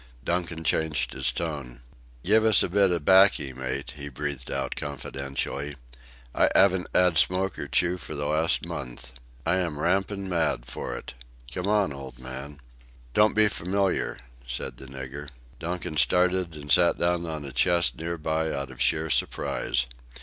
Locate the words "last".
8.25-8.65